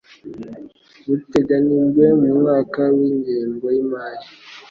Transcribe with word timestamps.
buteganyijwe 1.07 2.05
mu 2.21 2.29
mwaka 2.39 2.81
w 2.95 2.97
Ingengo 3.11 3.65
y 3.75 3.77
Imari 3.83 4.25